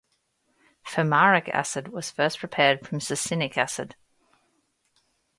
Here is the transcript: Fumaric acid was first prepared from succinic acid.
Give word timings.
Fumaric 0.83 1.47
acid 1.49 1.89
was 1.89 2.09
first 2.09 2.39
prepared 2.39 2.87
from 2.87 2.97
succinic 2.99 3.55
acid. 3.55 3.93